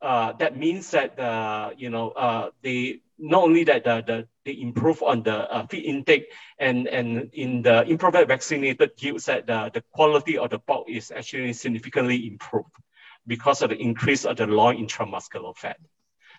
[0.00, 5.48] that means that you know they not only that the, the, they improve on the
[5.50, 6.26] uh, feed intake
[6.58, 11.12] and and in the Improvac vaccinated gilts that the, the quality of the bulk is
[11.12, 12.74] actually significantly improved
[13.24, 15.78] because of the increase of the loin intramuscular fat.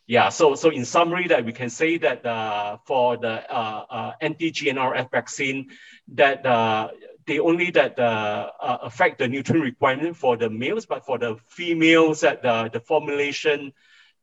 [0.06, 4.12] Yeah, so so in summary, that we can say that uh, for the uh, uh,
[4.20, 5.70] anti-GNRF vaccine,
[6.10, 6.90] that uh,
[7.26, 11.38] they only that uh, uh, affect the nutrient requirement for the males, but for the
[11.48, 13.72] females, that the, the formulation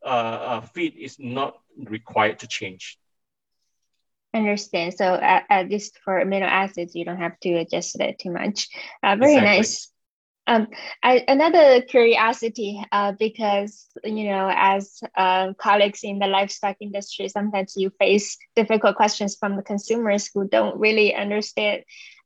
[0.04, 2.98] uh, feed is not required to change.
[4.32, 4.94] Understand.
[4.94, 8.68] So at, at least for amino acids, you don't have to adjust it too much.
[9.02, 9.42] very exactly.
[9.42, 9.90] nice.
[10.46, 10.66] Um,
[11.02, 17.74] I, another curiosity, uh, because you know, as uh, colleagues in the livestock industry, sometimes
[17.76, 21.84] you face difficult questions from the consumers who don't really understand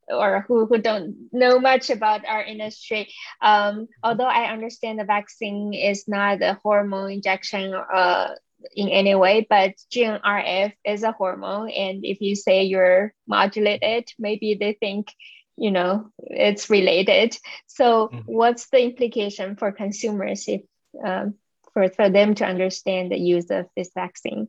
[0.08, 3.12] or who, who don't know much about our industry.
[3.40, 8.28] Um, although I understand the vaccine is not a hormone injection uh,
[8.74, 11.70] in any way, but GNRF is a hormone.
[11.70, 15.08] And if you say you're modulated, maybe they think
[15.56, 18.18] you know it's related so mm-hmm.
[18.26, 20.62] what's the implication for consumers if
[21.04, 21.34] um,
[21.72, 24.48] for, for them to understand the use of this vaccine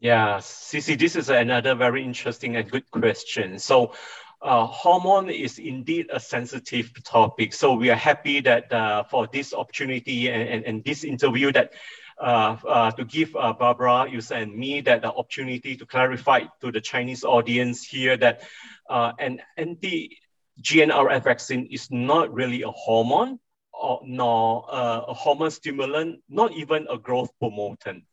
[0.00, 3.94] yeah Cici, this is another very interesting and good question so
[4.40, 9.54] uh, hormone is indeed a sensitive topic so we are happy that uh, for this
[9.54, 11.72] opportunity and, and, and this interview that
[12.20, 17.24] to give uh, Barbara, you and me that the opportunity to clarify to the Chinese
[17.24, 18.42] audience here that
[18.88, 20.18] uh, an anti
[20.60, 23.38] GNRF vaccine is not really a hormone
[23.72, 28.04] or nor uh, a hormone stimulant, not even a growth promotant.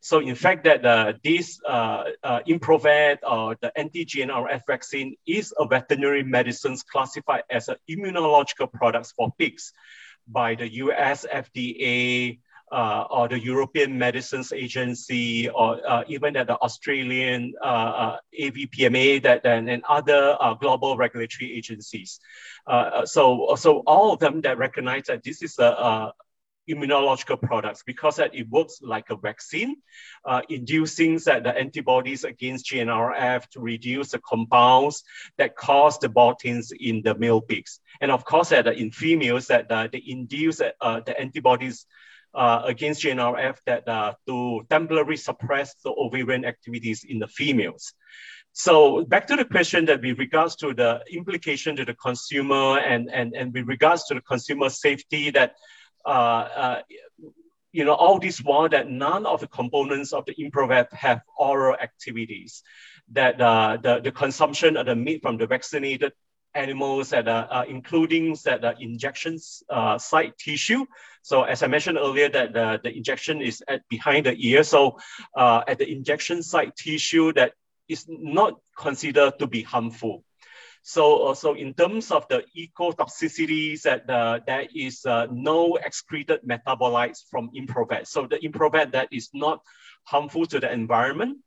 [0.00, 5.66] So in fact, that uh, this uh, uh, Improvac or the anti-GNRF vaccine is a
[5.66, 9.72] veterinary medicines classified as an immunological products for pigs
[10.28, 12.38] by the US FDA,
[12.74, 19.22] uh, or the European Medicines Agency, or uh, even at the Australian uh, uh AVPMA
[19.22, 22.18] that, and, and other uh, global regulatory agencies.
[22.66, 26.12] Uh, so, so all of them that recognize that this is a, a
[26.68, 29.76] immunological products because that it works like a vaccine,
[30.24, 35.04] uh, inducing that the antibodies against GNRF to reduce the compounds
[35.36, 37.80] that cause the boar taints in the male pigs.
[38.00, 41.86] And of course, that in females, that uh, they induce uh, the antibodies
[42.34, 47.94] uh, against GNRF that uh, to temporarily suppress the ovarian activities in the females.
[48.52, 53.10] So back to the question that with regards to the implication to the consumer and,
[53.12, 55.54] and, and with regards to the consumer safety that,
[56.06, 56.82] uh, uh
[57.72, 61.74] you know, all this while that none of the components of the Improvac have oral
[61.74, 62.62] activities,
[63.10, 66.12] that uh, the, the consumption of the meat from the vaccinated
[66.54, 70.86] animals that are uh, including that uh, injections uh, site tissue.
[71.22, 74.62] So as I mentioned earlier, that the, the injection is at behind the ear.
[74.62, 74.98] So
[75.36, 77.52] uh, at the injection site tissue that
[77.88, 80.24] is not considered to be harmful.
[80.82, 87.20] So also in terms of the ecotoxicities, that uh, there is uh, no excreted metabolites
[87.30, 88.06] from Improvac.
[88.06, 89.62] So the Improvac that is not
[90.04, 91.38] harmful to the environment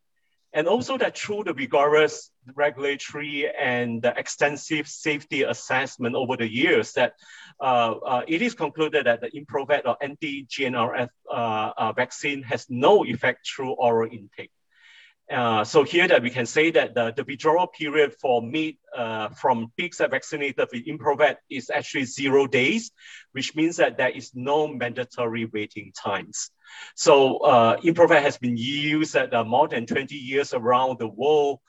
[0.53, 7.13] and also that through the rigorous regulatory and extensive safety assessment over the years that
[7.59, 13.05] uh, uh, it is concluded that the Improvac or anti-GNRF uh, uh, vaccine has no
[13.05, 14.51] effect through oral intake.
[15.29, 19.27] Uh, so here that we can say that the, the withdrawal period for meat uh,
[19.29, 22.91] from pigs that vaccinated with Improvac is actually zero days,
[23.33, 26.49] which means that there is no mandatory waiting times.
[26.95, 31.59] So uh, Improvac has been used at more than 20 years around the world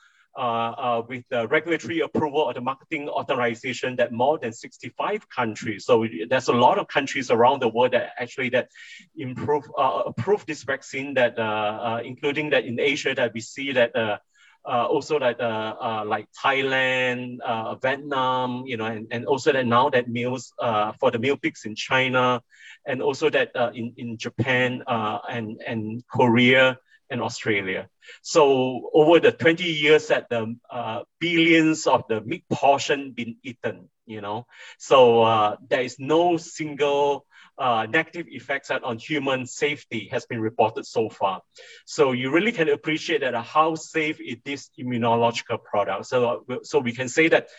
[1.07, 5.85] with the regulatory approval or the marketing authorization that more than 65 countries.
[5.85, 8.69] So there's a lot of countries around the world that actually that
[9.17, 13.71] improve uh, approve this vaccine that uh, uh, including that in Asia that we see
[13.73, 14.17] that uh,
[14.65, 19.65] uh, also that uh, uh, like Thailand, uh, Vietnam, you know, and, and also that
[19.65, 22.41] now that meals uh, for the meal pigs in China,
[22.85, 26.77] and also that uh, in, in Japan uh, and, and Korea
[27.09, 27.89] and Australia.
[28.21, 33.89] So over the 20 years that the uh, billions of the meat portion been eaten,
[34.05, 34.45] you know,
[34.77, 37.25] so uh, there is no single
[37.57, 41.41] uh, negative effects on human safety has been reported so far.
[41.85, 46.05] So you really can appreciate that how safe is this immunological product.
[46.05, 47.49] So, so we can say that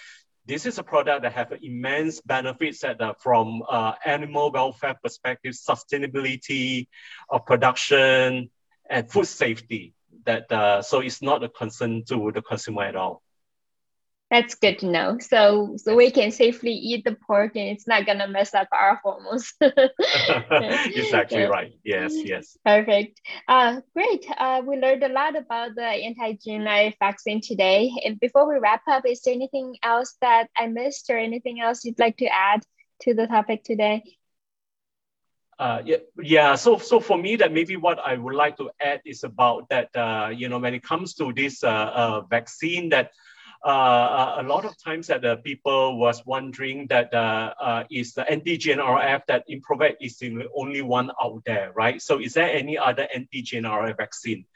[0.47, 5.53] this is a product that have immense benefits that, uh, from uh, animal welfare perspective,
[5.53, 6.89] sustainability
[7.29, 8.51] of production,
[8.91, 9.95] and food safety.
[10.27, 13.23] That uh, so it's not a concern to the consumer at all.
[14.31, 15.19] That's good to know.
[15.19, 19.01] So so we can safely eat the pork and it's not gonna mess up our
[19.03, 19.53] hormones.
[19.61, 21.73] exactly right.
[21.83, 22.57] Yes, yes.
[22.65, 23.21] Perfect.
[23.49, 24.25] Uh, great.
[24.39, 27.91] Uh, we learned a lot about the anti-GnRF vaccine today.
[28.05, 31.85] And before we wrap up, is there anything else that I missed or anything else
[31.85, 32.61] you'd like to add
[33.03, 34.03] to the topic today?
[35.61, 36.55] Uh, yeah, yeah.
[36.55, 39.95] So, so for me, that maybe what I would like to add is about that.
[39.95, 43.11] Uh, you know, when it comes to this uh, uh vaccine, that
[43.63, 47.13] uh, a lot of times that people was wondering that
[47.91, 52.01] is the anti-GnRF that Improvac is the only one out there, right?
[52.01, 54.47] So is there any other anti-GnRF vaccine?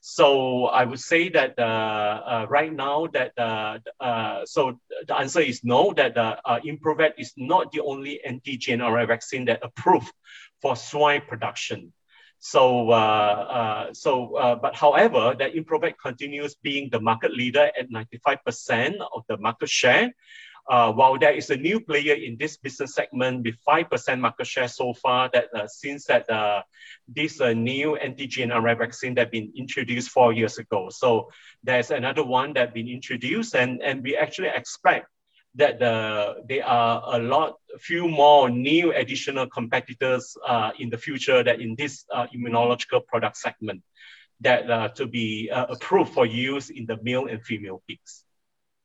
[0.00, 1.54] So I would say that
[2.50, 3.32] right now that
[4.48, 5.92] so the answer is no.
[5.92, 6.36] That uh,
[6.66, 10.12] Improvac is not the only anti-GnRF vaccine that approved
[10.60, 11.92] for swine production.
[12.40, 17.90] So, uh, uh, so, uh, but however, that Improvac continues being the market leader at
[17.90, 20.12] 95% of the market share.
[20.70, 24.68] Uh, while there is a new player in this business segment with 5% market share
[24.68, 26.62] so far, that uh, since that uh,
[27.08, 30.90] this new anti-GnRF vaccine that been introduced four years ago.
[30.90, 31.30] So
[31.64, 35.08] there's another one that been introduced and, and we actually expect
[35.54, 41.42] that the, there are a lot, few more new additional competitors uh, in the future
[41.42, 43.82] that in this uh, immunological product segment
[44.40, 48.24] that uh, to be uh, approved for use in the male and female pigs.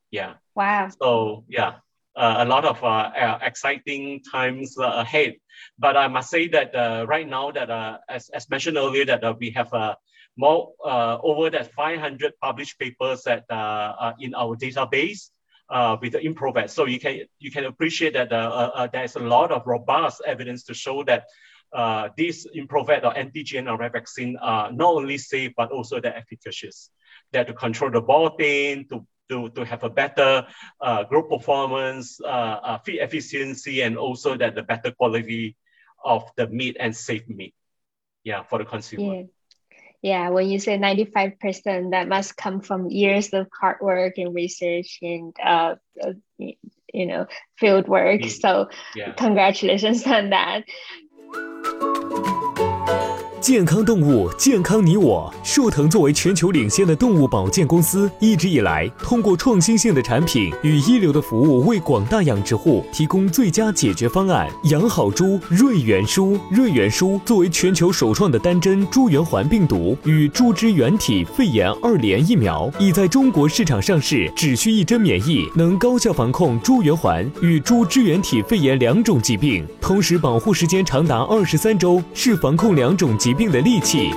[0.09, 0.33] Yeah.
[0.55, 0.89] Wow.
[1.01, 1.75] So yeah,
[2.15, 5.35] uh, a lot of uh, exciting times ahead.
[5.77, 6.73] But I must say that
[7.07, 9.71] right now that as, as mentioned earlier that we have
[10.35, 13.45] more over that 500 published papers that
[14.19, 15.29] in our database
[15.73, 16.69] uh, with the Improvac.
[16.69, 20.21] So you can you can appreciate that uh, uh, uh, there's a lot of robust
[20.25, 21.25] evidence to show that
[21.73, 26.91] uh, this Improvac or anti-GnRF vaccine are not only safe but also they're efficacious.
[27.31, 28.01] That to control the
[28.37, 30.45] pain, to to, to have a better
[30.79, 35.55] uh, growth performance, uh, uh, feed efficiency, and also that the better quality
[36.05, 37.55] of the meat and safe meat.
[38.23, 39.23] Yeah, for the consumer.
[40.03, 44.99] Yeah, when you say 95%, that must come from years of hard work and research
[45.01, 47.25] and, uh, uh you know,
[47.57, 48.21] field work.
[48.21, 48.41] Mm.
[48.41, 49.13] So yeah.
[49.13, 50.65] congratulations on that.
[53.43, 55.29] 健康动物，健康你我。
[55.43, 64.47] 树藤作为全球领先的动物保健公司，一直以来通过创新性的产品与一流的服务，为广大养殖户提供最佳解决方案。
[64.69, 66.39] 养好猪，瑞元舒。
[66.49, 83.32] 瑞元舒作为全球首创的单针猪源环病毒与猪支原体肺炎二联疫苗，已在中国市场上市，只需一针免疫，能高效防控猪源环与猪支原体肺炎两种疾病，同时保护时间长达二十三周，是防控两种疾。
[83.34, 84.10] 病的利器。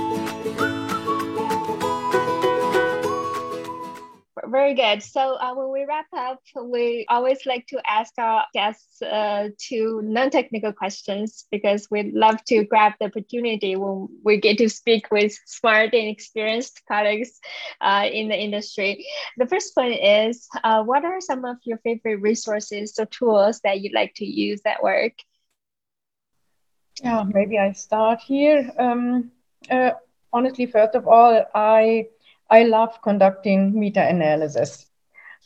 [4.52, 5.02] Very good.
[5.02, 10.02] So uh, when we wrap up, we always like to ask our guests uh, two
[10.04, 15.32] non-technical questions because we love to grab the opportunity when we get to speak with
[15.46, 17.40] smart and experienced colleagues
[17.80, 19.06] uh, in the industry.
[19.38, 23.80] The first one is, uh, what are some of your favorite resources or tools that
[23.80, 25.14] you like to use at work?
[27.03, 28.71] Yeah, maybe I start here.
[28.79, 29.31] Um,
[29.69, 29.91] uh,
[30.33, 32.07] honestly, first of all, I
[32.49, 34.87] I love conducting meta-analysis,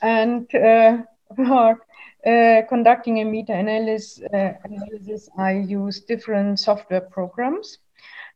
[0.01, 0.99] and uh,
[1.35, 1.81] for
[2.25, 7.79] uh, conducting a meta-analysis, uh, analysis, I use different software programs.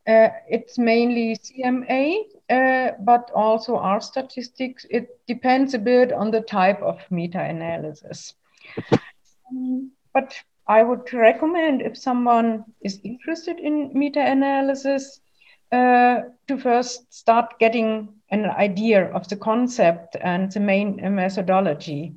[0.07, 4.85] Uh, it's mainly CMA, uh, but also R statistics.
[4.89, 8.33] It depends a bit on the type of meta-analysis.
[9.49, 10.35] Um, but
[10.67, 15.21] I would recommend if someone is interested in meta-analysis
[15.71, 22.13] uh, to first start getting an idea of the concept and the main methodology.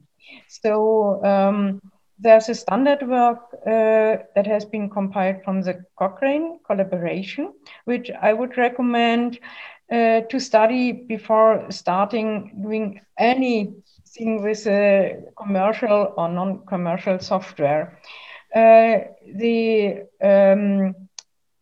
[0.48, 1.80] So um,
[2.18, 7.52] there's a standard work uh, that has been compiled from the Cochrane collaboration,
[7.84, 9.38] which I would recommend
[9.92, 17.98] uh, to study before starting doing anything with a commercial or non-commercial software.
[18.54, 20.94] The um,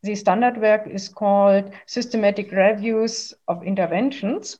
[0.02, 4.58] the standard work is called Systematic Reviews of Interventions.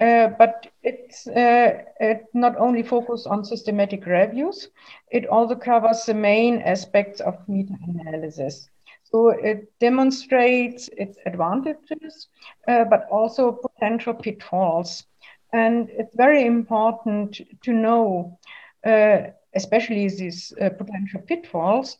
[0.00, 4.68] Uh, but it's uh, it not only focused on systematic reviews,
[5.10, 8.70] it also covers the main aspects of meta-analysis.
[9.04, 12.28] So it demonstrates its advantages,
[12.66, 15.04] uh, but also potential pitfalls.
[15.52, 18.38] And it's very important to know,
[18.86, 21.98] uh, especially these uh, potential pitfalls,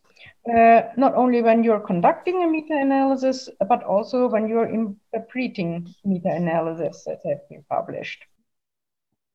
[0.52, 7.20] uh, not only when you're conducting a meta-analysis, but also when you're interpreting meta-analysis that
[7.24, 8.24] have been published.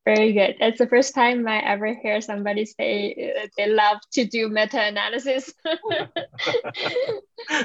[0.04, 0.56] Very good.
[0.60, 5.54] That's the first time I ever hear somebody say uh, they love to do meta-analysis.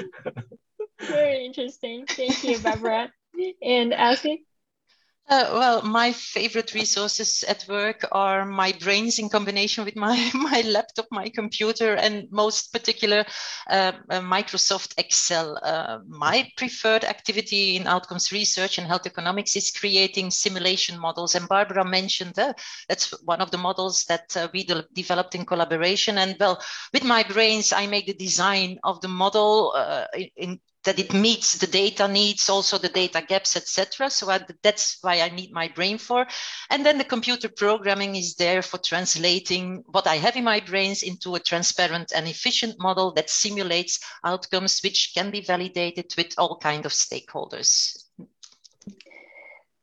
[1.00, 2.06] Very interesting.
[2.06, 3.12] Thank you, Barbara.
[3.62, 4.38] And Ilse?
[5.30, 10.60] Uh, well, my favorite resources at work are my brains in combination with my, my
[10.62, 13.24] laptop, my computer, and most particular
[13.70, 15.56] uh, uh, Microsoft Excel.
[15.62, 21.36] Uh, my preferred activity in outcomes research and health economics is creating simulation models.
[21.36, 22.52] And Barbara mentioned uh,
[22.88, 26.18] that's one of the models that we de developed in collaboration.
[26.18, 26.60] And well,
[26.92, 29.74] with my brains, I make the design of the model
[30.36, 34.10] in, that it meets the data needs, also the data gaps, etc.
[34.10, 36.26] So I, that's why I need my brain for.
[36.70, 41.02] And then the computer programming is there for translating what I have in my brains
[41.02, 46.58] into a transparent and efficient model that simulates outcomes which can be validated with all
[46.58, 48.04] kind of stakeholders.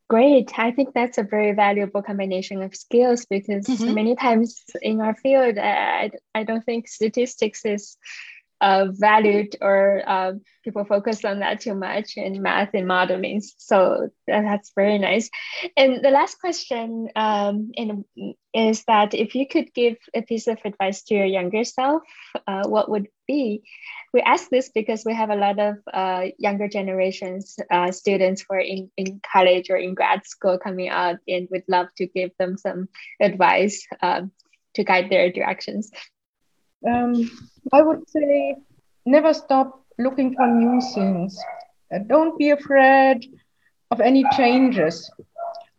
[0.09, 0.57] Great.
[0.57, 3.93] I think that's a very valuable combination of skills because mm-hmm.
[3.93, 7.97] many times in our field, I, I don't think statistics is
[8.61, 10.33] uh, valued or uh,
[10.63, 13.41] people focus on that too much in math and modeling.
[13.57, 15.29] So that's very nice.
[15.75, 18.03] And the last question um, in,
[18.53, 22.01] is that if you could give a piece of advice to your younger self,
[22.47, 23.61] uh, what would be?
[24.13, 28.55] We ask this because we have a lot of uh, younger generations uh, students who
[28.55, 32.31] are in, in college or in grad school coming out and we'd love to give
[32.39, 32.87] them some
[33.21, 34.31] advice um,
[34.73, 35.91] to guide their directions.
[36.85, 37.29] Um,
[37.71, 38.55] I would say
[39.05, 41.37] never stop looking for new things.
[41.93, 43.25] Uh, don't be afraid
[43.91, 45.09] of any changes.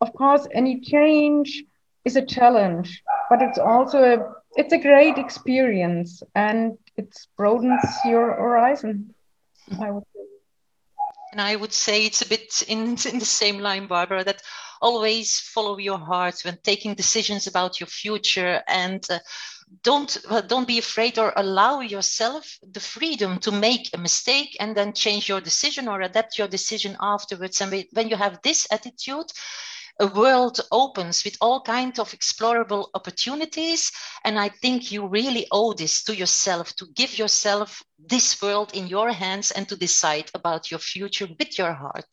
[0.00, 1.64] Of course, any change
[2.04, 8.34] is a challenge, but it's also a it's a great experience and it broadens your
[8.34, 9.14] horizon.
[9.80, 10.22] I would say.
[11.32, 14.42] And I would say it's a bit in, in the same line, Barbara, that
[14.80, 19.18] always follow your heart when taking decisions about your future and uh,
[19.82, 24.92] don't don't be afraid or allow yourself the freedom to make a mistake and then
[24.92, 27.60] change your decision or adapt your decision afterwards.
[27.60, 29.30] And when you have this attitude
[30.00, 33.90] a world opens with all kinds of explorable opportunities.
[34.24, 38.86] And i think you really owe this to yourself to give yourself this world in
[38.86, 42.06] your hands and to decide about your future with your heart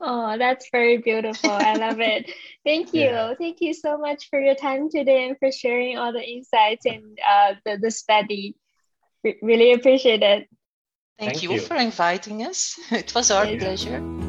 [0.00, 1.50] Oh, that's very beautiful.
[1.50, 2.30] I love it.
[2.64, 3.04] Thank you.
[3.04, 3.34] Yeah.
[3.38, 7.18] Thank you so much for your time today and for sharing all the insights and
[7.26, 8.56] uh, the, the study.
[9.22, 10.48] Re- really appreciate it.
[11.18, 12.78] Thank, Thank you, you, for inviting us.
[12.90, 14.23] It was our pleasure.